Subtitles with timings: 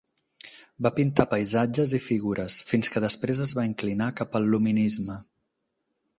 [0.85, 5.21] Va pintar paisatges i figures, fins que després es va inclinar cap al luminisme.